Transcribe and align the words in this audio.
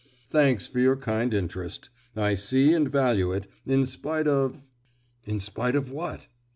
"Thanks 0.31 0.65
for 0.67 0.79
your 0.79 0.95
kind 0.95 1.31
interest, 1.31 1.89
I 2.15 2.33
see 2.33 2.73
and 2.73 2.91
value 2.91 3.31
it, 3.33 3.45
in 3.67 3.85
spite 3.85 4.27
of——" 4.27 4.63
"In 5.25 5.39
spite 5.39 5.75
of 5.75 5.91
what?" 5.91 6.25